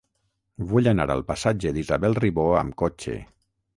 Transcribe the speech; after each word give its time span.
Vull 0.69 0.87
anar 0.91 1.05
al 1.15 1.21
passatge 1.27 1.73
d'Isabel 1.75 2.19
Ribó 2.21 2.47
amb 2.63 2.77
cotxe. 2.85 3.19